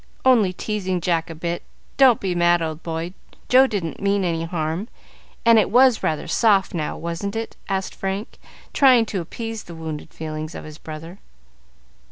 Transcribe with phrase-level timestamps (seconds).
[0.25, 1.61] "Only teasing Jack a bit.
[1.97, 3.13] Don't be mad, old boy,
[3.49, 4.87] Joe didn't mean any harm,
[5.45, 8.39] and it was rather soft, now wasn't it?" asked Frank,
[8.73, 11.19] trying to appease the wounded feelings of his brother.